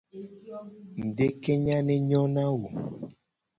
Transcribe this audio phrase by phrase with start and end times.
[0.97, 2.67] Ngudekenye a ne nyo na wo.